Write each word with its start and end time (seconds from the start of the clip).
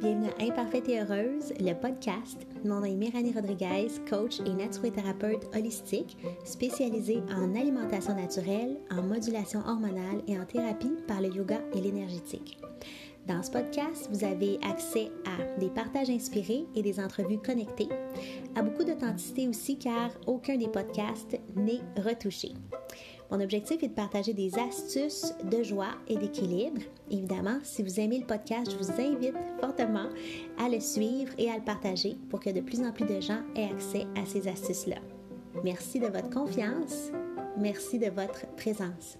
Bienvenue 0.00 0.28
à 0.38 0.44
Imparfaite 0.44 0.88
et 0.88 1.00
Heureuse, 1.00 1.52
le 1.58 1.72
podcast. 1.72 2.46
Mon 2.64 2.78
nom 2.80 2.84
est 2.84 2.94
Myrani 2.94 3.32
Rodriguez, 3.32 3.88
coach 4.08 4.38
et 4.46 4.52
naturothérapeute 4.52 5.48
holistique 5.56 6.16
spécialisée 6.44 7.20
en 7.34 7.56
alimentation 7.56 8.14
naturelle, 8.14 8.76
en 8.92 9.02
modulation 9.02 9.58
hormonale 9.66 10.22
et 10.28 10.38
en 10.38 10.44
thérapie 10.44 10.94
par 11.08 11.20
le 11.20 11.34
yoga 11.34 11.58
et 11.74 11.80
l'énergétique. 11.80 12.60
Dans 13.26 13.42
ce 13.42 13.50
podcast, 13.50 14.08
vous 14.12 14.22
avez 14.22 14.60
accès 14.62 15.10
à 15.24 15.58
des 15.58 15.70
partages 15.70 16.10
inspirés 16.10 16.64
et 16.76 16.82
des 16.82 17.00
entrevues 17.00 17.42
connectées, 17.42 17.88
à 18.54 18.62
beaucoup 18.62 18.84
d'authenticité 18.84 19.48
aussi 19.48 19.76
car 19.76 20.12
aucun 20.28 20.56
des 20.58 20.68
podcasts 20.68 21.40
n'est 21.56 21.82
retouché. 22.00 22.52
Mon 23.30 23.40
objectif 23.40 23.82
est 23.82 23.88
de 23.88 23.94
partager 23.94 24.32
des 24.32 24.52
astuces 24.58 25.34
de 25.44 25.62
joie 25.62 25.94
et 26.08 26.16
d'équilibre. 26.16 26.80
Évidemment, 27.10 27.58
si 27.62 27.82
vous 27.82 27.98
aimez 27.98 28.20
le 28.20 28.26
podcast, 28.26 28.70
je 28.70 28.76
vous 28.76 29.00
invite 29.00 29.34
fortement 29.60 30.08
à 30.58 30.68
le 30.68 30.80
suivre 30.80 31.32
et 31.38 31.50
à 31.50 31.56
le 31.56 31.64
partager 31.64 32.16
pour 32.30 32.40
que 32.40 32.50
de 32.50 32.60
plus 32.60 32.80
en 32.80 32.92
plus 32.92 33.06
de 33.06 33.20
gens 33.20 33.40
aient 33.56 33.70
accès 33.70 34.06
à 34.16 34.24
ces 34.26 34.46
astuces-là. 34.46 34.98
Merci 35.64 35.98
de 35.98 36.06
votre 36.06 36.30
confiance. 36.30 37.10
Merci 37.58 37.98
de 37.98 38.10
votre 38.10 38.46
présence. 38.56 39.18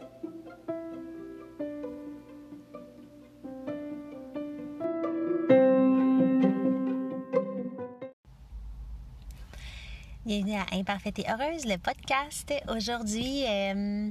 Bienvenue 10.37 10.59
à 10.59 10.77
Imparfaite 10.77 11.19
et 11.21 11.25
Heureuse, 11.31 11.65
le 11.65 11.79
podcast. 11.79 12.53
Aujourd'hui, 12.69 13.45
euh, 13.49 14.11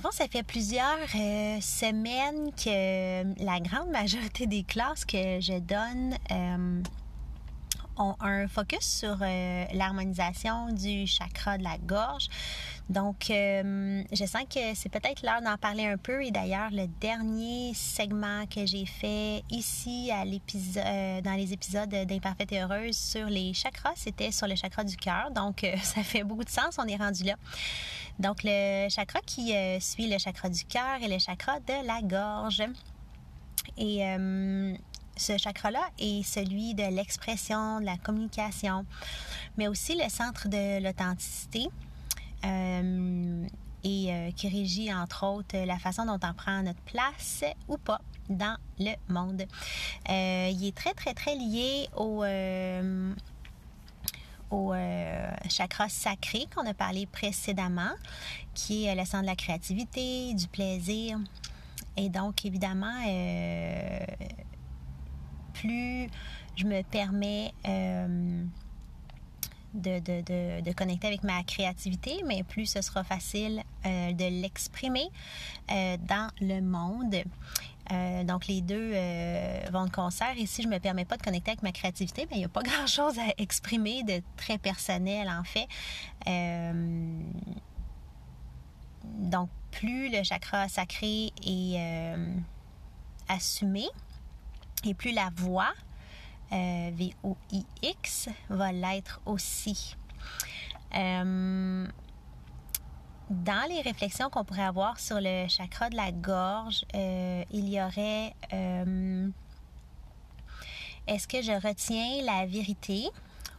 fond, 0.00 0.10
ça 0.10 0.26
fait 0.28 0.42
plusieurs 0.42 0.96
euh, 1.14 1.60
semaines 1.60 2.50
que 2.52 3.44
la 3.44 3.60
grande 3.60 3.90
majorité 3.90 4.46
des 4.46 4.62
classes 4.62 5.04
que 5.04 5.40
je 5.42 5.58
donne 5.58 6.16
euh, 6.30 6.82
ont 7.96 8.16
un 8.20 8.48
focus 8.48 8.80
sur 8.80 9.16
euh, 9.20 9.64
l'harmonisation 9.72 10.72
du 10.72 11.06
chakra 11.06 11.58
de 11.58 11.64
la 11.64 11.78
gorge. 11.78 12.28
Donc, 12.88 13.30
euh, 13.30 14.02
je 14.12 14.24
sens 14.26 14.44
que 14.52 14.60
c'est 14.74 14.88
peut-être 14.88 15.22
l'heure 15.22 15.40
d'en 15.42 15.56
parler 15.56 15.86
un 15.86 15.96
peu. 15.96 16.22
Et 16.24 16.30
d'ailleurs, 16.30 16.70
le 16.70 16.86
dernier 17.00 17.72
segment 17.74 18.46
que 18.46 18.66
j'ai 18.66 18.86
fait 18.86 19.42
ici 19.50 20.10
à 20.12 20.24
euh, 20.24 21.20
dans 21.20 21.34
les 21.34 21.52
épisodes 21.52 21.88
d'Imparfaite 21.88 22.52
et 22.52 22.60
Heureuse 22.60 22.96
sur 22.96 23.26
les 23.26 23.54
chakras, 23.54 23.94
c'était 23.96 24.30
sur 24.30 24.46
le 24.46 24.56
chakra 24.56 24.84
du 24.84 24.96
cœur. 24.96 25.30
Donc, 25.30 25.66
ça 25.82 26.02
fait 26.02 26.24
beaucoup 26.24 26.44
de 26.44 26.50
sens. 26.50 26.76
On 26.78 26.86
est 26.86 26.96
rendu 26.96 27.24
là. 27.24 27.36
Donc, 28.18 28.38
le 28.44 28.88
chakra 28.90 29.20
qui 29.24 29.54
suit 29.80 30.08
le 30.08 30.18
chakra 30.18 30.48
du 30.48 30.64
cœur 30.64 30.98
et 31.02 31.08
le 31.08 31.18
chakra 31.18 31.60
de 31.60 31.86
la 31.86 32.02
gorge. 32.02 32.62
Et 33.78 34.02
ce 35.16 35.38
chakra-là 35.38 35.88
est 35.98 36.22
celui 36.22 36.74
de 36.74 36.84
l'expression, 36.94 37.80
de 37.80 37.84
la 37.84 37.96
communication, 37.96 38.84
mais 39.56 39.68
aussi 39.68 39.94
le 39.94 40.08
centre 40.08 40.48
de 40.48 40.82
l'authenticité. 40.82 41.68
Euh, 42.44 43.46
et 43.86 44.10
euh, 44.10 44.30
qui 44.32 44.48
régit 44.48 44.92
entre 44.92 45.26
autres 45.26 45.58
la 45.58 45.78
façon 45.78 46.06
dont 46.06 46.18
on 46.22 46.34
prend 46.34 46.62
notre 46.62 46.80
place 46.80 47.44
ou 47.68 47.76
pas 47.76 48.00
dans 48.30 48.56
le 48.78 48.94
monde. 49.08 49.42
Euh, 50.08 50.50
il 50.50 50.66
est 50.66 50.74
très 50.74 50.94
très 50.94 51.12
très 51.12 51.36
lié 51.36 51.88
au, 51.94 52.24
au 54.50 54.74
chakra 55.50 55.90
sacré 55.90 56.46
qu'on 56.54 56.66
a 56.66 56.72
parlé 56.72 57.04
précédemment, 57.04 57.92
qui 58.54 58.86
est 58.86 58.94
le 58.94 59.04
centre 59.04 59.22
de 59.22 59.28
la 59.28 59.36
créativité, 59.36 60.32
du 60.32 60.48
plaisir. 60.48 61.18
Et 61.98 62.08
donc 62.08 62.44
évidemment, 62.46 62.96
plus 65.64 66.08
je 66.56 66.66
me 66.66 66.82
permets 66.82 67.52
de, 69.74 70.72
connecter 70.72 71.06
avec 71.06 71.22
ma 71.22 71.42
créativité, 71.42 72.22
mais 72.26 72.42
plus 72.42 72.66
ce 72.66 72.82
sera 72.82 73.04
facile 73.04 73.62
euh, 73.86 74.12
de 74.12 74.24
l'exprimer 74.42 75.08
euh, 75.70 75.96
dans 75.98 76.30
le 76.40 76.60
monde. 76.60 77.16
Euh, 77.92 78.24
donc, 78.24 78.46
les 78.46 78.62
deux 78.62 78.92
vont 79.70 79.84
de 79.84 79.90
concert. 79.90 80.34
Et 80.38 80.46
si 80.46 80.62
je 80.62 80.68
me 80.68 80.78
permets 80.78 81.04
pas 81.04 81.16
de 81.16 81.22
connecter 81.22 81.50
avec 81.50 81.62
ma 81.62 81.72
créativité, 81.72 82.26
il 82.30 82.38
n'y 82.38 82.44
a 82.44 82.48
pas 82.48 82.62
grand-chose 82.62 83.18
à 83.18 83.32
exprimer 83.38 84.02
de 84.04 84.22
très 84.36 84.58
personnel, 84.58 85.28
en 85.28 85.44
fait. 85.44 85.68
donc, 89.04 89.50
plus 89.70 90.08
le 90.08 90.22
chakra 90.22 90.68
sacré 90.68 91.32
est 91.44 92.16
assumé 93.28 93.86
et 94.86 94.94
plus 94.94 95.12
la 95.12 95.30
voix 95.34 95.72
euh, 96.52 96.90
V-O-I-X 96.92 98.28
va 98.48 98.72
l'être 98.72 99.20
aussi. 99.26 99.96
Euh, 100.94 101.86
dans 103.30 103.68
les 103.68 103.80
réflexions 103.80 104.30
qu'on 104.30 104.44
pourrait 104.44 104.62
avoir 104.62 105.00
sur 105.00 105.18
le 105.20 105.48
chakra 105.48 105.90
de 105.90 105.96
la 105.96 106.12
gorge, 106.12 106.84
euh, 106.94 107.42
il 107.50 107.68
y 107.68 107.80
aurait 107.80 108.34
est-ce 111.06 111.28
que 111.28 111.42
je 111.42 111.52
retiens 111.52 112.22
la 112.24 112.46
vérité 112.46 113.08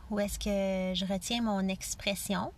ou 0.10 0.20
est-ce 0.20 0.40
que 0.40 0.96
je 0.96 1.06
retiens 1.06 1.42
mon 1.42 1.68
expression? 1.68 2.52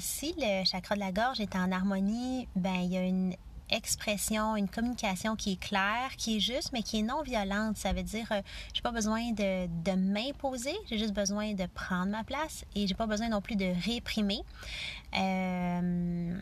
si 0.00 0.34
le 0.38 0.64
chakra 0.64 0.96
de 0.96 1.00
la 1.00 1.12
gorge 1.12 1.38
est 1.38 1.54
en 1.54 1.70
harmonie, 1.70 2.48
ben 2.56 2.74
il 2.74 2.92
y 2.92 2.96
a 2.96 3.04
une 3.04 3.36
expression, 3.72 4.56
une 4.56 4.68
communication 4.68 5.34
qui 5.36 5.52
est 5.52 5.60
claire, 5.60 6.10
qui 6.16 6.36
est 6.36 6.40
juste, 6.40 6.70
mais 6.72 6.82
qui 6.82 7.00
est 7.00 7.02
non 7.02 7.22
violente. 7.22 7.76
Ça 7.76 7.92
veut 7.92 8.02
dire, 8.02 8.26
euh, 8.30 8.42
j'ai 8.74 8.82
pas 8.82 8.92
besoin 8.92 9.32
de, 9.32 9.66
de 9.66 9.92
m'imposer, 9.92 10.74
j'ai 10.88 10.98
juste 10.98 11.14
besoin 11.14 11.54
de 11.54 11.66
prendre 11.74 12.10
ma 12.10 12.24
place 12.24 12.64
et 12.74 12.86
j'ai 12.86 12.94
pas 12.94 13.06
besoin 13.06 13.28
non 13.28 13.40
plus 13.40 13.56
de 13.56 13.72
réprimer. 13.84 14.40
Euh, 15.18 16.38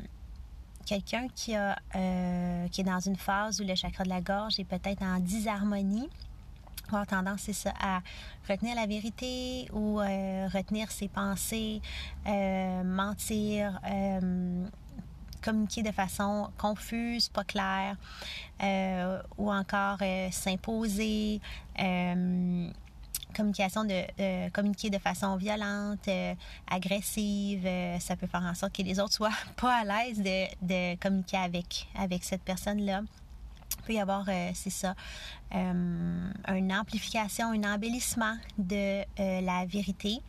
quelqu'un 0.86 1.28
qui 1.34 1.54
euh, 1.56 2.68
qui 2.68 2.80
est 2.80 2.84
dans 2.84 3.00
une 3.00 3.16
phase 3.16 3.60
où 3.60 3.64
le 3.64 3.74
chakra 3.76 4.02
de 4.02 4.08
la 4.08 4.20
gorge 4.20 4.58
est 4.58 4.64
peut-être 4.64 5.02
en 5.02 5.20
disharmonie 5.20 6.08
avoir 6.88 7.06
tendance 7.06 7.42
c'est 7.42 7.52
ça 7.52 7.72
à 7.80 8.00
retenir 8.48 8.74
la 8.74 8.86
vérité 8.86 9.68
ou 9.72 9.96
retenir 9.98 10.90
ses 10.90 11.06
pensées 11.06 11.80
mentir 12.26 13.78
communiquer 15.40 15.82
de 15.82 15.92
façon 15.92 16.50
confuse, 16.58 17.28
pas 17.28 17.44
claire, 17.44 17.96
euh, 18.62 19.20
ou 19.38 19.50
encore 19.52 19.98
euh, 20.02 20.28
s'imposer, 20.30 21.40
euh, 21.80 22.68
communication 23.34 23.84
de 23.84 24.50
communiquer 24.50 24.90
de 24.90 24.98
façon 24.98 25.36
violente, 25.36 26.08
agressive, 26.68 27.66
ça 28.00 28.16
peut 28.16 28.26
faire 28.26 28.42
en 28.42 28.54
sorte 28.54 28.74
que 28.74 28.82
les 28.82 28.98
autres 28.98 29.14
soient 29.14 29.30
pas 29.56 29.82
à 29.82 29.84
l'aise 29.84 30.18
de, 30.20 30.96
communiquer 30.96 31.36
avec 31.36 31.86
avec 31.94 32.24
cette 32.24 32.42
personne 32.42 32.80
là. 32.80 33.02
Il 33.78 33.82
peut 33.84 33.92
y 33.94 34.00
avoir, 34.00 34.26
c'est 34.52 34.70
ça, 34.70 34.94
une 35.52 36.72
amplification, 36.72 37.52
un 37.52 37.72
embellissement 37.72 38.36
de 38.58 39.04
la 39.16 39.64
vérité 39.64 40.20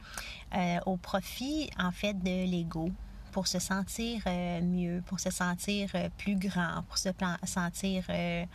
au 0.85 0.95
profit, 0.95 1.69
en 1.77 1.91
fait, 1.91 2.13
de 2.13 2.49
l'ego 2.49 2.91
pour 3.31 3.47
se 3.47 3.59
sentir 3.59 4.21
euh, 4.27 4.61
mieux, 4.61 5.01
pour 5.07 5.19
se 5.19 5.31
sentir 5.31 5.89
euh, 5.95 6.09
plus 6.17 6.35
grand, 6.35 6.83
pour 6.87 6.97
se 6.97 7.09
sentir 7.45 8.03
euh, 8.09 8.45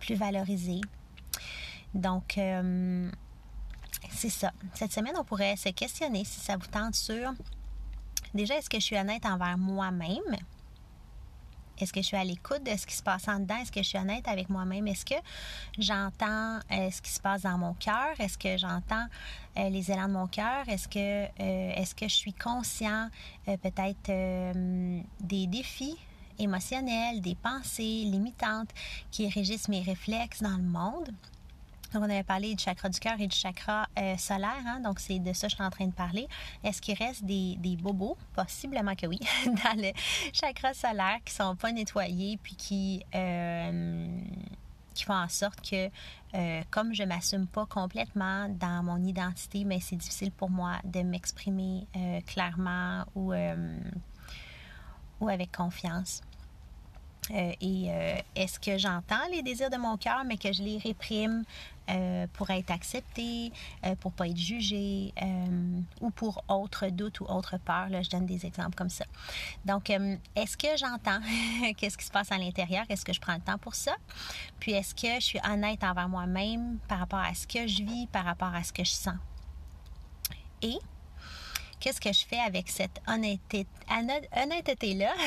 plus 0.00 0.14
valorisé. 0.14 0.80
Donc, 1.94 2.40
c'est 4.10 4.30
ça. 4.30 4.52
Cette 4.74 4.92
semaine, 4.92 5.14
on 5.18 5.24
pourrait 5.24 5.56
se 5.56 5.68
questionner 5.68 6.24
si 6.24 6.40
ça 6.40 6.56
vous 6.56 6.66
tente 6.66 6.94
sur 6.94 7.32
déjà, 8.34 8.56
est-ce 8.56 8.70
que 8.70 8.78
je 8.78 8.84
suis 8.84 8.98
honnête 8.98 9.24
envers 9.26 9.58
moi-même? 9.58 10.36
Est-ce 11.78 11.92
que 11.92 12.00
je 12.00 12.06
suis 12.06 12.16
à 12.16 12.24
l'écoute 12.24 12.62
de 12.64 12.76
ce 12.76 12.86
qui 12.86 12.94
se 12.94 13.02
passe 13.02 13.28
en 13.28 13.40
dedans? 13.40 13.56
Est-ce 13.56 13.72
que 13.72 13.82
je 13.82 13.88
suis 13.88 13.98
honnête 13.98 14.26
avec 14.28 14.48
moi-même? 14.50 14.86
Est-ce 14.86 15.04
que 15.04 15.14
j'entends 15.78 16.58
euh, 16.70 16.90
ce 16.90 17.02
qui 17.02 17.10
se 17.10 17.20
passe 17.20 17.42
dans 17.42 17.58
mon 17.58 17.74
cœur? 17.74 18.18
Est-ce 18.18 18.38
que 18.38 18.56
j'entends 18.56 19.06
euh, 19.58 19.68
les 19.68 19.90
élans 19.90 20.08
de 20.08 20.12
mon 20.12 20.26
cœur? 20.26 20.68
Est-ce 20.68 20.88
que, 20.88 21.24
euh, 21.24 21.72
est-ce 21.76 21.94
que 21.94 22.08
je 22.08 22.14
suis 22.14 22.34
conscient 22.34 23.08
peut-être 23.44 24.54
des 25.20 25.46
défis 25.46 25.96
émotionnels, 26.38 27.20
des 27.20 27.34
pensées 27.34 28.04
limitantes 28.04 28.70
qui 29.10 29.28
régissent 29.28 29.68
mes 29.68 29.82
réflexes 29.82 30.42
dans 30.42 30.56
le 30.56 30.62
monde? 30.62 31.10
Donc, 31.92 32.02
on 32.02 32.10
avait 32.10 32.22
parlé 32.22 32.54
du 32.54 32.62
chakra 32.62 32.88
du 32.88 32.98
cœur 32.98 33.20
et 33.20 33.26
du 33.26 33.36
chakra 33.36 33.86
euh, 33.98 34.16
solaire. 34.16 34.62
Hein? 34.66 34.80
Donc, 34.80 35.00
c'est 35.00 35.18
de 35.18 35.32
ça 35.32 35.46
que 35.46 35.50
je 35.50 35.56
suis 35.56 35.64
en 35.64 35.70
train 35.70 35.86
de 35.86 35.92
parler. 35.92 36.26
Est-ce 36.64 36.80
qu'il 36.80 36.96
reste 36.96 37.24
des, 37.24 37.56
des, 37.58 37.76
bobos? 37.76 38.16
Possiblement 38.34 38.94
que 38.94 39.06
oui, 39.06 39.18
dans 39.46 39.76
le 39.76 39.92
chakra 40.32 40.74
solaire 40.74 41.18
qui 41.24 41.34
sont 41.34 41.56
pas 41.56 41.72
nettoyés 41.72 42.38
puis 42.42 42.56
qui, 42.56 43.04
euh, 43.14 44.20
qui 44.94 45.04
font 45.04 45.14
en 45.14 45.28
sorte 45.28 45.60
que, 45.68 45.90
euh, 46.34 46.62
comme 46.70 46.94
je 46.94 47.02
m'assume 47.02 47.46
pas 47.46 47.66
complètement 47.66 48.48
dans 48.48 48.82
mon 48.82 49.02
identité, 49.04 49.64
mais 49.64 49.80
c'est 49.80 49.96
difficile 49.96 50.32
pour 50.32 50.50
moi 50.50 50.76
de 50.84 51.00
m'exprimer 51.02 51.86
clairement 52.26 53.04
ou 53.14 53.32
ou 55.22 55.28
avec 55.28 55.56
confiance. 55.56 56.20
Euh, 57.30 57.52
et 57.60 57.86
euh, 57.88 58.16
est-ce 58.34 58.58
que 58.58 58.78
j'entends 58.78 59.26
les 59.30 59.42
désirs 59.42 59.70
de 59.70 59.76
mon 59.76 59.96
cœur, 59.96 60.24
mais 60.26 60.36
que 60.36 60.52
je 60.52 60.62
les 60.62 60.78
réprime 60.78 61.44
euh, 61.88 62.26
pour 62.32 62.50
être 62.50 62.70
acceptée, 62.70 63.52
pour 64.00 64.12
pas 64.12 64.28
être 64.28 64.36
jugée 64.36 65.12
ou 66.00 66.10
pour 66.10 66.42
autre 66.48 66.88
doute 66.88 67.20
ou 67.20 67.24
autre 67.24 67.58
peur? 67.58 67.88
Là, 67.88 68.02
je 68.02 68.10
donne 68.10 68.26
des 68.26 68.44
exemples 68.44 68.74
comme 68.74 68.90
ça. 68.90 69.04
Donc, 69.64 69.90
est-ce 69.90 70.56
que 70.56 70.76
j'entends? 70.76 71.20
Qu'est-ce 71.76 71.96
qui 71.96 72.04
se 72.04 72.10
passe 72.10 72.32
à 72.32 72.38
l'intérieur? 72.38 72.84
Est-ce 72.88 73.04
que 73.04 73.12
je 73.12 73.20
prends 73.20 73.34
le 73.34 73.40
temps 73.40 73.58
pour 73.58 73.74
ça? 73.74 73.94
Puis, 74.58 74.72
est-ce 74.72 74.94
que 74.94 75.14
je 75.14 75.24
suis 75.24 75.40
honnête 75.48 75.82
envers 75.84 76.08
moi-même 76.08 76.78
par 76.88 76.98
rapport 76.98 77.20
à 77.20 77.34
ce 77.34 77.46
que 77.46 77.66
je 77.66 77.82
vis, 77.82 78.06
par 78.08 78.24
rapport 78.24 78.54
à 78.54 78.62
ce 78.64 78.72
que 78.72 78.84
je 78.84 78.92
sens? 78.92 79.16
Et 80.60 80.78
qu'est-ce 81.82 82.00
que 82.00 82.12
je 82.12 82.24
fais 82.24 82.38
avec 82.38 82.70
cette 82.70 83.02
honnêteté, 83.08 83.66
honnêteté-là? 84.36 85.12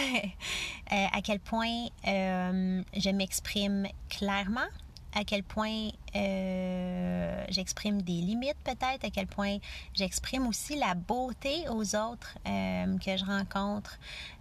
Euh, 0.91 1.07
à 1.13 1.21
quel 1.23 1.39
point 1.39 1.87
euh, 2.07 2.83
je 2.95 3.09
m'exprime 3.09 3.87
clairement? 4.07 4.67
À 5.15 5.23
quel 5.23 5.41
point 5.41 5.89
euh, 6.15 7.45
j'exprime 7.49 8.03
des 8.03 8.21
limites 8.21 8.57
peut-être? 8.63 9.03
À 9.03 9.09
quel 9.09 9.25
point 9.25 9.57
j'exprime 9.95 10.45
aussi 10.45 10.75
la 10.75 10.93
beauté 10.93 11.67
aux 11.69 11.95
autres 11.95 12.37
que 12.45 13.17
je 13.17 13.25
rencontre? 13.25 13.97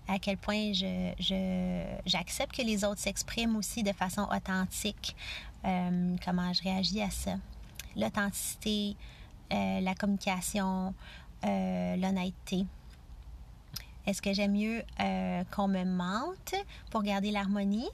À 0.06 0.18
quel 0.18 0.36
point 0.36 0.74
je, 0.74 1.14
j'accepte 2.04 2.54
que 2.54 2.62
les 2.62 2.84
autres 2.84 3.00
s'expriment 3.00 3.56
aussi 3.56 3.82
de 3.82 3.92
façon 3.94 4.28
authentique? 4.30 5.16
comment 5.62 6.52
je 6.52 6.62
réagis 6.62 7.00
à 7.00 7.08
ça? 7.08 7.36
L'authenticité, 7.96 8.96
la 9.50 9.94
communication, 9.94 10.92
euh, 11.44 11.96
l'honnêteté. 11.96 12.66
Est-ce 14.06 14.20
que 14.20 14.32
j'aime 14.32 14.52
mieux 14.52 14.82
euh, 15.00 15.44
qu'on 15.50 15.68
me 15.68 15.84
mente 15.84 16.54
pour 16.90 17.02
garder 17.02 17.30
l'harmonie 17.30 17.88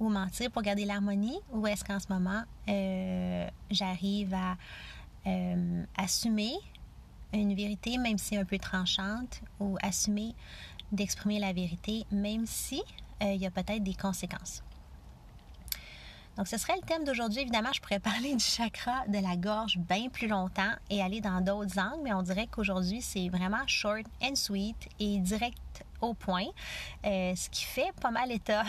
ou 0.00 0.08
mentir 0.08 0.50
pour 0.50 0.62
garder 0.62 0.84
l'harmonie? 0.84 1.38
Ou 1.52 1.66
est-ce 1.66 1.84
qu'en 1.84 2.00
ce 2.00 2.06
moment 2.08 2.42
euh, 2.68 3.48
j'arrive 3.70 4.34
à 4.34 4.56
assumer 5.96 6.52
une 7.32 7.54
vérité 7.54 7.96
même 7.96 8.18
si 8.18 8.36
un 8.36 8.44
peu 8.44 8.58
tranchante 8.58 9.40
ou 9.58 9.78
assumer 9.82 10.34
d'exprimer 10.92 11.38
la 11.38 11.54
vérité 11.54 12.04
même 12.12 12.44
si 12.46 12.82
il 13.22 13.36
y 13.36 13.46
a 13.46 13.50
peut-être 13.50 13.82
des 13.82 13.94
conséquences? 13.94 14.62
Donc, 16.36 16.48
ce 16.48 16.56
serait 16.56 16.76
le 16.76 16.86
thème 16.86 17.04
d'aujourd'hui. 17.04 17.40
Évidemment, 17.40 17.72
je 17.72 17.80
pourrais 17.80 17.98
parler 18.00 18.34
du 18.34 18.44
chakra 18.44 19.06
de 19.08 19.18
la 19.18 19.36
gorge 19.36 19.78
bien 19.78 20.08
plus 20.08 20.28
longtemps 20.28 20.72
et 20.90 21.02
aller 21.02 21.20
dans 21.20 21.40
d'autres 21.40 21.78
angles, 21.78 22.02
mais 22.02 22.12
on 22.12 22.22
dirait 22.22 22.46
qu'aujourd'hui, 22.46 23.00
c'est 23.00 23.28
vraiment 23.28 23.66
short 23.66 24.04
and 24.22 24.34
sweet 24.34 24.88
et 24.98 25.18
direct 25.18 25.84
au 26.00 26.14
point, 26.14 26.46
euh, 27.06 27.34
ce 27.34 27.48
qui 27.48 27.64
fait 27.64 27.92
pas 28.00 28.10
mal 28.10 28.30
état 28.30 28.64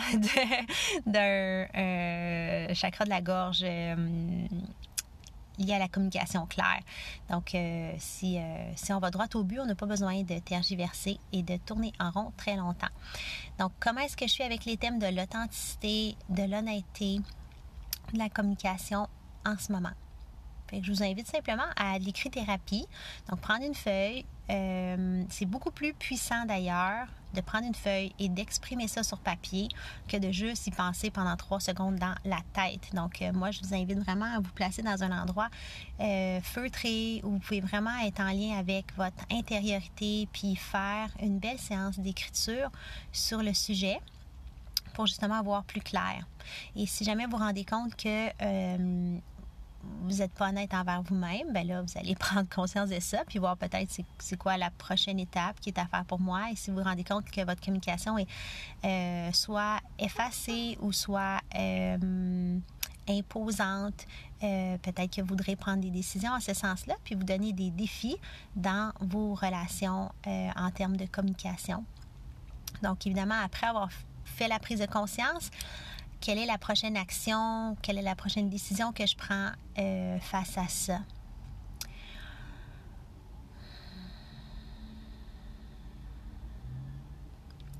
d'un 1.06 1.66
euh, 1.74 2.74
chakra 2.74 3.04
de 3.04 3.10
la 3.10 3.20
gorge 3.20 3.60
euh, 3.62 4.46
lié 5.58 5.74
à 5.74 5.78
la 5.78 5.88
communication 5.88 6.46
claire. 6.46 6.80
Donc, 7.30 7.56
si, 7.98 8.38
si 8.74 8.92
on 8.92 8.98
va 8.98 9.10
droit 9.10 9.26
au 9.34 9.42
but, 9.42 9.58
on 9.58 9.66
n'a 9.66 9.74
pas 9.74 9.86
besoin 9.86 10.22
de 10.22 10.38
tergiverser 10.38 11.18
et 11.32 11.42
de 11.42 11.56
tourner 11.56 11.92
en 11.98 12.10
rond 12.10 12.32
très 12.36 12.56
longtemps. 12.56 12.92
Donc, 13.58 13.72
comment 13.80 14.00
est-ce 14.00 14.18
que 14.18 14.26
je 14.26 14.32
suis 14.32 14.44
avec 14.44 14.66
les 14.66 14.76
thèmes 14.76 14.98
de 14.98 15.06
l'authenticité, 15.06 16.14
de 16.28 16.42
l'honnêteté, 16.42 17.20
de 18.14 18.18
la 18.18 18.28
communication 18.28 19.08
en 19.44 19.56
ce 19.58 19.72
moment. 19.72 19.92
je 20.72 20.90
vous 20.90 21.02
invite 21.02 21.28
simplement 21.28 21.66
à 21.76 21.98
l'écrit-thérapie. 21.98 22.86
Donc, 23.30 23.40
prendre 23.40 23.64
une 23.64 23.74
feuille. 23.74 24.24
Euh, 24.48 25.24
c'est 25.28 25.46
beaucoup 25.46 25.72
plus 25.72 25.92
puissant 25.92 26.44
d'ailleurs 26.44 27.08
de 27.34 27.40
prendre 27.40 27.66
une 27.66 27.74
feuille 27.74 28.12
et 28.18 28.28
d'exprimer 28.28 28.86
ça 28.88 29.02
sur 29.02 29.18
papier 29.18 29.68
que 30.08 30.16
de 30.16 30.30
juste 30.30 30.66
y 30.66 30.70
penser 30.70 31.10
pendant 31.10 31.36
trois 31.36 31.60
secondes 31.60 31.96
dans 31.96 32.14
la 32.24 32.40
tête. 32.52 32.94
Donc, 32.94 33.20
euh, 33.22 33.32
moi, 33.32 33.50
je 33.50 33.60
vous 33.60 33.74
invite 33.74 33.98
vraiment 33.98 34.36
à 34.36 34.40
vous 34.40 34.52
placer 34.52 34.82
dans 34.82 35.02
un 35.02 35.10
endroit 35.10 35.48
euh, 36.00 36.40
feutré 36.42 37.20
où 37.24 37.32
vous 37.32 37.38
pouvez 37.38 37.60
vraiment 37.60 37.96
être 38.04 38.20
en 38.20 38.30
lien 38.30 38.56
avec 38.58 38.86
votre 38.96 39.24
intériorité 39.30 40.28
puis 40.32 40.56
faire 40.56 41.10
une 41.20 41.38
belle 41.38 41.58
séance 41.58 41.98
d'écriture 41.98 42.70
sur 43.12 43.42
le 43.42 43.52
sujet 43.52 44.00
pour 44.96 45.06
justement 45.06 45.42
voir 45.42 45.62
plus 45.64 45.82
clair. 45.82 46.26
Et 46.74 46.86
si 46.86 47.04
jamais 47.04 47.26
vous 47.26 47.32
vous 47.32 47.36
rendez 47.36 47.66
compte 47.66 47.94
que 47.96 48.28
euh, 48.40 49.18
vous 50.04 50.16
n'êtes 50.16 50.32
pas 50.32 50.48
honnête 50.48 50.72
envers 50.72 51.02
vous-même, 51.02 51.52
ben 51.52 51.66
là, 51.66 51.82
vous 51.82 51.98
allez 51.98 52.14
prendre 52.16 52.48
conscience 52.48 52.88
de 52.88 52.98
ça, 52.98 53.22
puis 53.26 53.38
voir 53.38 53.58
peut-être 53.58 53.94
c'est 54.18 54.36
quoi 54.38 54.56
la 54.56 54.70
prochaine 54.70 55.20
étape 55.20 55.60
qui 55.60 55.68
est 55.68 55.78
à 55.78 55.84
faire 55.84 56.06
pour 56.06 56.18
moi. 56.18 56.50
Et 56.50 56.56
si 56.56 56.70
vous 56.70 56.78
vous 56.78 56.82
rendez 56.82 57.04
compte 57.04 57.30
que 57.30 57.44
votre 57.44 57.60
communication 57.60 58.16
est 58.16 58.26
euh, 58.86 59.30
soit 59.32 59.80
effacée 59.98 60.78
ou 60.80 60.92
soit 60.92 61.42
euh, 61.54 62.58
imposante, 63.06 64.06
peut-être 64.40 65.14
que 65.14 65.20
vous 65.20 65.28
voudrez 65.28 65.56
prendre 65.56 65.82
des 65.82 65.90
décisions 65.90 66.32
en 66.32 66.40
ce 66.40 66.54
sens-là, 66.54 66.94
puis 67.04 67.14
vous 67.14 67.24
donner 67.24 67.52
des 67.52 67.70
défis 67.70 68.16
dans 68.56 68.92
vos 69.00 69.34
relations 69.34 70.10
en 70.26 70.70
termes 70.70 70.96
de 70.96 71.06
communication. 71.06 71.84
Donc, 72.82 73.06
évidemment, 73.06 73.38
après 73.42 73.66
avoir 73.66 73.90
fait 74.26 74.48
la 74.48 74.58
prise 74.58 74.80
de 74.80 74.86
conscience, 74.86 75.50
quelle 76.20 76.38
est 76.38 76.46
la 76.46 76.58
prochaine 76.58 76.96
action, 76.96 77.76
quelle 77.82 77.98
est 77.98 78.02
la 78.02 78.16
prochaine 78.16 78.48
décision 78.50 78.92
que 78.92 79.06
je 79.06 79.16
prends 79.16 79.50
euh, 79.78 80.18
face 80.20 80.58
à 80.58 80.68
ça? 80.68 81.00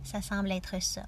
Ça 0.04 0.22
semble 0.22 0.52
être 0.52 0.80
ça. 0.80 1.04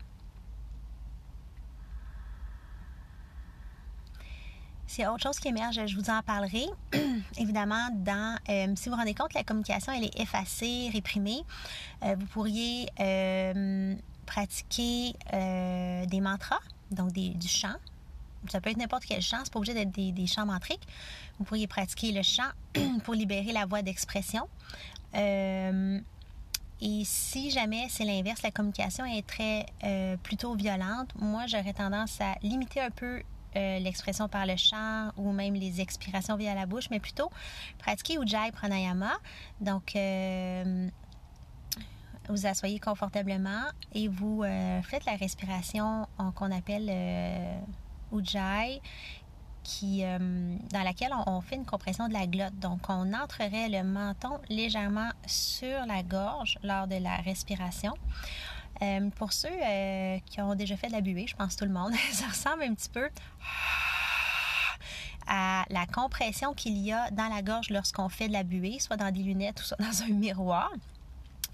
S'il 4.88 5.02
y 5.02 5.04
a 5.04 5.12
autre 5.12 5.22
chose 5.22 5.38
qui 5.38 5.48
émerge, 5.48 5.86
je 5.86 5.94
vous 5.94 6.10
en 6.10 6.22
parlerai. 6.22 6.66
Évidemment, 7.38 7.88
dans, 7.94 8.36
euh, 8.48 8.72
si 8.74 8.88
vous 8.88 8.94
vous 8.94 9.00
rendez 9.00 9.14
compte, 9.14 9.34
la 9.34 9.44
communication, 9.44 9.92
elle 9.92 10.04
est 10.04 10.18
effacée, 10.18 10.90
réprimée. 10.92 11.44
Euh, 12.02 12.16
vous 12.18 12.26
pourriez 12.26 12.88
pratiquer 14.28 15.14
euh, 15.32 16.04
des 16.04 16.20
mantras, 16.20 16.60
donc 16.90 17.12
du 17.12 17.48
chant. 17.48 17.74
Ça 18.48 18.60
peut 18.60 18.70
être 18.70 18.76
n'importe 18.76 19.04
quel 19.04 19.22
chant, 19.22 19.38
c'est 19.42 19.52
pas 19.52 19.58
obligé 19.58 19.74
d'être 19.74 19.90
des, 19.90 20.26
chants 20.26 20.46
mantriques. 20.46 20.86
Vous 21.38 21.44
pourriez 21.44 21.66
pratiquer 21.66 22.12
le 22.12 22.22
chant 22.22 22.50
pour 23.04 23.14
libérer 23.14 23.52
la 23.52 23.64
voix 23.64 23.80
d'expression. 23.82 24.46
Euh, 25.14 25.98
et 26.80 27.02
si 27.04 27.50
jamais 27.50 27.86
c'est 27.88 28.04
l'inverse, 28.04 28.42
la 28.42 28.50
communication 28.50 29.04
est 29.06 29.26
très 29.26 29.66
euh, 29.82 30.16
plutôt 30.18 30.54
violente, 30.54 31.10
moi 31.18 31.46
j'aurais 31.46 31.72
tendance 31.72 32.20
à 32.20 32.34
limiter 32.42 32.80
un 32.80 32.90
peu 32.90 33.22
l'expression 33.54 34.28
par 34.28 34.46
le 34.46 34.54
chant 34.56 35.10
ou 35.16 35.32
même 35.32 35.54
les 35.54 35.80
expirations 35.80 36.36
via 36.36 36.54
la 36.54 36.64
bouche, 36.66 36.90
mais 36.92 37.00
plutôt 37.00 37.28
pratiquer 37.78 38.16
Ujjayi 38.16 38.52
Pranayama. 38.52 39.14
Donc, 39.60 39.96
vous 42.28 42.46
asseyez 42.46 42.78
confortablement 42.78 43.64
et 43.94 44.08
vous 44.08 44.42
euh, 44.42 44.82
faites 44.82 45.04
la 45.04 45.16
respiration 45.16 46.06
qu'on 46.34 46.52
appelle 46.52 46.88
euh, 46.90 47.60
Ujjayi, 48.12 48.80
qui, 49.62 50.04
euh, 50.04 50.56
dans 50.72 50.82
laquelle 50.82 51.12
on, 51.26 51.40
fait 51.40 51.56
une 51.56 51.66
compression 51.66 52.08
de 52.08 52.14
la 52.14 52.26
glotte. 52.26 52.58
Donc, 52.58 52.88
on 52.88 53.12
entrerait 53.12 53.68
le 53.68 53.82
menton 53.82 54.38
légèrement 54.48 55.10
sur 55.26 55.84
la 55.86 56.02
gorge 56.02 56.58
lors 56.62 56.86
de 56.86 56.96
la 56.96 57.16
respiration. 57.16 57.94
pour 59.16 59.32
ceux 59.32 59.58
qui 60.26 60.40
ont 60.40 60.54
déjà 60.54 60.76
fait 60.76 60.86
de 60.86 60.92
la 60.92 61.00
buée, 61.00 61.26
je 61.26 61.36
pense 61.36 61.56
tout 61.56 61.64
le 61.64 61.72
monde, 61.72 61.92
ça 62.12 62.28
ressemble 62.28 62.62
un 62.62 62.74
petit 62.74 62.88
peu 62.88 63.08
à 65.26 65.64
la 65.68 65.86
compression 65.86 66.54
qu'il 66.54 66.78
y 66.78 66.90
a 66.90 67.10
dans 67.10 67.28
la 67.28 67.42
gorge 67.42 67.68
lorsqu'on 67.68 68.08
fait 68.08 68.28
de 68.28 68.32
la 68.32 68.44
buée, 68.44 68.78
soit 68.78 68.96
dans 68.96 69.10
des 69.10 69.22
lunettes 69.22 69.60
ou 69.60 69.64
soit 69.64 69.76
dans 69.78 70.02
un 70.02 70.14
miroir. 70.14 70.72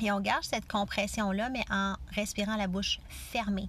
Et 0.01 0.11
on 0.11 0.21
garde 0.21 0.45
cette 0.45 0.67
compression-là, 0.67 1.51
mais 1.51 1.65
en 1.71 1.95
respirant 2.15 2.57
la 2.57 2.67
bouche 2.67 2.99
fermée. 3.09 3.69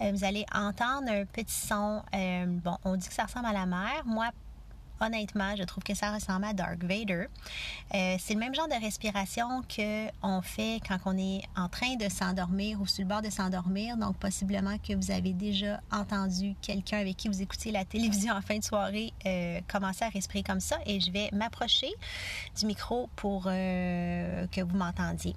Euh, 0.00 0.12
vous 0.12 0.24
allez 0.24 0.46
entendre 0.54 1.10
un 1.10 1.24
petit 1.24 1.54
son. 1.54 2.02
Euh, 2.14 2.44
bon, 2.46 2.76
on 2.84 2.96
dit 2.96 3.08
que 3.08 3.14
ça 3.14 3.24
ressemble 3.24 3.46
à 3.46 3.52
la 3.52 3.66
mer. 3.66 4.02
Moi, 4.04 4.30
honnêtement, 5.00 5.56
je 5.56 5.62
trouve 5.64 5.82
que 5.84 5.94
ça 5.94 6.12
ressemble 6.12 6.44
à 6.44 6.52
Dark 6.52 6.82
Vader. 6.82 7.26
Euh, 7.94 8.16
c'est 8.18 8.34
le 8.34 8.40
même 8.40 8.54
genre 8.54 8.68
de 8.68 8.80
respiration 8.80 9.62
que 9.62 10.08
on 10.22 10.42
fait 10.42 10.80
quand 10.86 10.98
on 11.06 11.16
est 11.16 11.42
en 11.56 11.68
train 11.68 11.96
de 11.96 12.08
s'endormir 12.08 12.80
ou 12.80 12.86
sur 12.86 13.02
le 13.02 13.08
bord 13.08 13.22
de 13.22 13.30
s'endormir. 13.30 13.96
Donc, 13.96 14.16
possiblement 14.16 14.76
que 14.78 14.94
vous 14.94 15.10
avez 15.10 15.32
déjà 15.32 15.80
entendu 15.90 16.54
quelqu'un 16.62 16.98
avec 16.98 17.16
qui 17.16 17.28
vous 17.28 17.42
écoutez 17.42 17.70
la 17.70 17.84
télévision 17.84 18.34
en 18.34 18.42
fin 18.42 18.58
de 18.58 18.64
soirée 18.64 19.12
euh, 19.26 19.60
commencer 19.68 20.04
à 20.04 20.08
respirer 20.08 20.42
comme 20.42 20.60
ça. 20.60 20.78
Et 20.86 21.00
je 21.00 21.10
vais 21.10 21.28
m'approcher 21.32 21.90
du 22.58 22.66
micro 22.66 23.08
pour 23.16 23.44
euh, 23.46 24.46
que 24.48 24.60
vous 24.60 24.76
m'entendiez. 24.76 25.34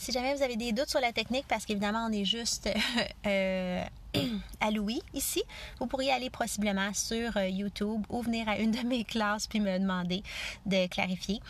Si 0.00 0.12
jamais 0.12 0.34
vous 0.34 0.42
avez 0.42 0.56
des 0.56 0.72
doutes 0.72 0.88
sur 0.88 0.98
la 0.98 1.12
technique, 1.12 1.44
parce 1.46 1.66
qu'évidemment, 1.66 2.06
on 2.08 2.12
est 2.12 2.24
juste 2.24 2.70
euh, 3.26 3.84
à 4.60 4.70
Louis 4.70 5.02
ici, 5.12 5.42
vous 5.78 5.86
pourriez 5.86 6.10
aller 6.10 6.30
possiblement 6.30 6.94
sur 6.94 7.36
euh, 7.36 7.46
YouTube 7.46 8.06
ou 8.08 8.22
venir 8.22 8.48
à 8.48 8.56
une 8.56 8.70
de 8.70 8.80
mes 8.80 9.04
classes 9.04 9.46
puis 9.46 9.60
me 9.60 9.78
demander 9.78 10.22
de 10.64 10.86
clarifier. 10.86 11.40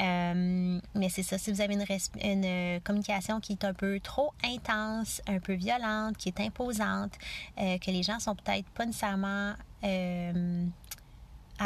Euh, 0.00 0.80
mais 0.94 1.10
c'est 1.10 1.22
ça, 1.22 1.36
si 1.36 1.52
vous 1.52 1.60
avez 1.60 1.74
une, 1.74 1.84
une, 2.24 2.80
communication 2.80 3.38
qui 3.38 3.52
est 3.52 3.64
un 3.66 3.74
peu 3.74 4.00
trop 4.00 4.32
intense, 4.42 5.20
un 5.26 5.38
peu 5.38 5.52
violente, 5.52 6.16
qui 6.16 6.30
est 6.30 6.40
imposante, 6.40 7.12
que 7.58 7.90
les 7.90 8.02
gens 8.02 8.18
sont 8.18 8.34
peut-être 8.34 8.66
pas 8.70 8.86
nécessairement 8.86 9.52
à 9.82 9.92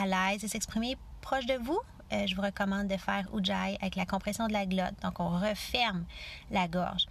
l'aise 0.04 0.42
de 0.42 0.48
s'exprimer 0.48 0.96
proche 1.20 1.46
de 1.46 1.54
vous, 1.62 1.78
euh, 2.14 2.26
je 2.26 2.34
vous 2.34 2.42
recommande 2.42 2.88
de 2.88 2.96
faire 2.96 3.26
Ujjayi 3.34 3.76
avec 3.80 3.96
la 3.96 4.06
compression 4.06 4.46
de 4.46 4.52
la 4.52 4.66
glotte. 4.66 4.94
Donc, 5.02 5.20
on 5.20 5.28
referme 5.28 6.04
la 6.50 6.68
gorge. 6.68 7.06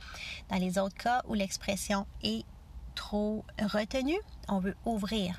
Dans 0.49 0.57
les 0.57 0.77
autres 0.77 0.95
cas 0.95 1.21
où 1.27 1.33
l'expression 1.33 2.05
est 2.23 2.45
trop 2.95 3.43
retenue, 3.59 4.19
on 4.47 4.59
veut 4.59 4.75
ouvrir, 4.85 5.35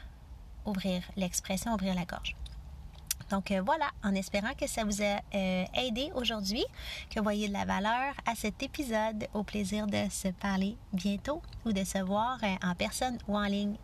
ouvrir 0.66 1.02
l'expression, 1.16 1.74
ouvrir 1.74 1.94
la 1.94 2.04
gorge. 2.04 2.36
Donc 3.30 3.50
euh, 3.50 3.62
voilà, 3.64 3.90
en 4.02 4.14
espérant 4.14 4.52
que 4.54 4.66
ça 4.66 4.84
vous 4.84 5.02
a 5.02 5.20
euh, 5.34 5.64
aidé 5.74 6.10
aujourd'hui, 6.14 6.64
que 7.10 7.18
vous 7.18 7.24
voyez 7.24 7.48
de 7.48 7.52
la 7.52 7.64
valeur 7.64 8.14
à 8.26 8.34
cet 8.34 8.62
épisode. 8.62 9.26
Au 9.32 9.42
plaisir 9.42 9.86
de 9.86 10.08
se 10.10 10.28
parler 10.28 10.76
bientôt 10.92 11.40
ou 11.64 11.72
de 11.72 11.84
se 11.84 11.98
voir 11.98 12.38
en 12.62 12.74
personne 12.74 13.18
ou 13.26 13.36
en 13.36 13.44
ligne 13.44 13.76